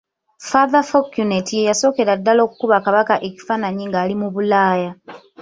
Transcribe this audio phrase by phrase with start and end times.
[0.49, 4.91] Father Fouquenet ye yasookera ddala okukuba Kabaka ekifaananyi ng'ali mu Bulaaya.